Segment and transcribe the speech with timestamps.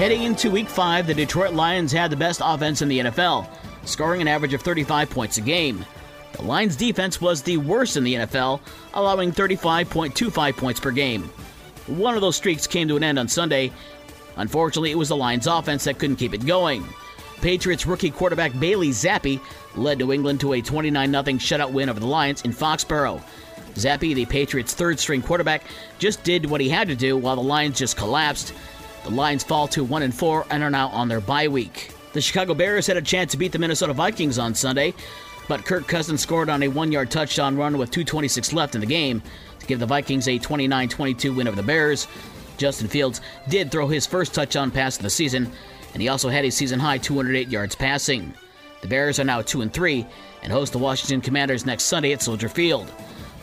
[0.00, 3.46] Heading into week five, the Detroit Lions had the best offense in the NFL,
[3.84, 5.84] scoring an average of 35 points a game.
[6.32, 8.60] The Lions' defense was the worst in the NFL,
[8.94, 11.24] allowing 35.25 points per game.
[11.86, 13.72] One of those streaks came to an end on Sunday.
[14.36, 16.82] Unfortunately, it was the Lions' offense that couldn't keep it going.
[17.42, 19.38] Patriots rookie quarterback Bailey Zappe
[19.76, 23.22] led New England to a 29 0 shutout win over the Lions in Foxborough.
[23.74, 25.64] Zappe, the Patriots' third string quarterback,
[25.98, 28.54] just did what he had to do while the Lions just collapsed.
[29.04, 31.92] The Lions fall to 1 and 4 and are now on their bye week.
[32.12, 34.94] The Chicago Bears had a chance to beat the Minnesota Vikings on Sunday,
[35.48, 38.86] but Kirk Cousins scored on a one yard touchdown run with 2.26 left in the
[38.86, 39.22] game
[39.58, 42.08] to give the Vikings a 29 22 win over the Bears.
[42.58, 45.50] Justin Fields did throw his first touchdown pass of the season,
[45.94, 48.34] and he also had a season high 208 yards passing.
[48.82, 50.06] The Bears are now 2 and 3
[50.42, 52.90] and host the Washington Commanders next Sunday at Soldier Field.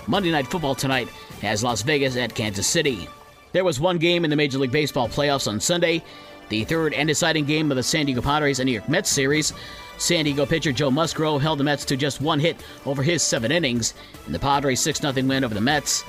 [0.07, 1.09] Monday Night Football tonight
[1.41, 3.07] has Las Vegas at Kansas City.
[3.53, 6.03] There was one game in the Major League Baseball playoffs on Sunday,
[6.49, 9.53] the third and deciding game of the San Diego Padres and New York Mets series.
[9.97, 13.51] San Diego pitcher Joe Musgrove held the Mets to just one hit over his seven
[13.51, 13.93] innings
[14.25, 16.03] in the Padres' 6 0 win over the Mets.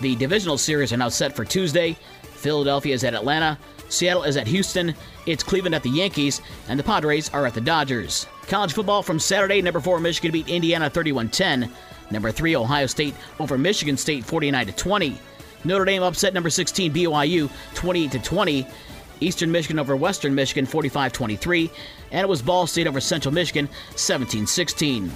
[0.00, 1.96] The divisional series are now set for Tuesday.
[2.22, 3.58] Philadelphia is at Atlanta,
[3.88, 4.94] Seattle is at Houston,
[5.26, 8.26] it's Cleveland at the Yankees, and the Padres are at the Dodgers.
[8.48, 11.70] College football from Saturday, number 4 Michigan beat Indiana 31 10.
[12.10, 15.18] Number 3 Ohio State over Michigan State 49 20.
[15.64, 18.66] Notre Dame upset number 16 BYU 28 to 20.
[19.20, 21.70] Eastern Michigan over Western Michigan 45 23.
[22.10, 25.10] And it was Ball State over Central Michigan 17 16.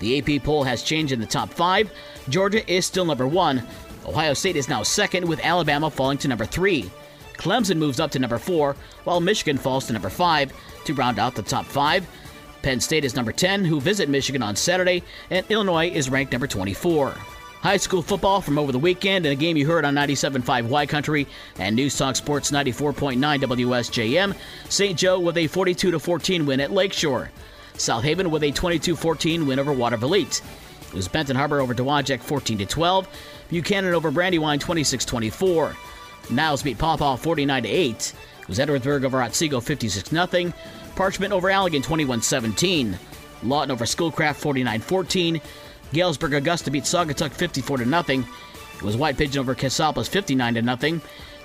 [0.00, 1.90] The AP poll has changed in the top five.
[2.28, 3.66] Georgia is still number one.
[4.06, 6.90] Ohio State is now second, with Alabama falling to number three.
[7.34, 10.52] Clemson moves up to number four, while Michigan falls to number five
[10.84, 12.06] to round out the top five.
[12.62, 16.46] Penn State is number 10, who visit Michigan on Saturday, and Illinois is ranked number
[16.46, 17.14] 24.
[17.60, 20.86] High school football from over the weekend in a game you heard on 97.5 Y
[20.86, 21.26] Country
[21.58, 24.36] and News Talk Sports 94.9 WSJM.
[24.68, 24.96] St.
[24.96, 27.30] Joe with a 42 14 win at Lakeshore.
[27.74, 30.40] South Haven with a 22 14 win over Watervliet
[30.88, 33.08] It was Benton Harbor over Dowagiac 14 12.
[33.48, 35.74] Buchanan over Brandywine 26 24.
[36.30, 38.14] Niles beat Paw 49 8.
[38.40, 40.52] It was Edwardsburg over Otsego 56 0.
[40.94, 42.96] Parchment over Allegan 21 17.
[43.42, 45.40] Lawton over Schoolcraft 49 14.
[45.92, 48.24] Galesburg Augusta beat Saugatuck 54 0.
[48.78, 51.00] It was White Pigeon over Cassopolis 59 0.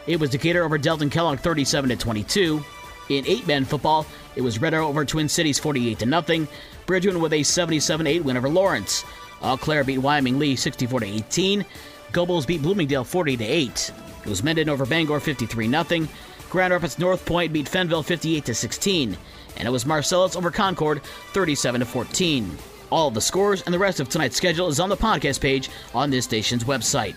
[0.06, 2.64] It was Decatur over Delton Kellogg 37 22.
[3.10, 4.06] In eight man football,
[4.36, 6.48] it was Red Arrow over Twin Cities 48 0.
[6.86, 9.04] Bridgeland with a 77 8 win over Lawrence.
[9.42, 11.66] Eau Claire beat Wyoming Lee 64 18.
[12.12, 13.94] Gobles beat Bloomingdale 40 8.
[14.26, 16.08] It was Mendon over Bangor 53 0.
[16.50, 19.18] Grand Rapids NorthPointe beat Fenville 58 16.
[19.58, 21.02] And it was Marcellus over Concord
[21.34, 22.58] 37 14.
[22.94, 25.72] All of the scores and the rest of tonight's schedule is on the podcast page
[25.96, 27.16] on this station's website.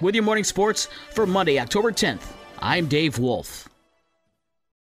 [0.00, 2.22] With your morning sports for Monday, October 10th,
[2.60, 3.68] I'm Dave Wolf.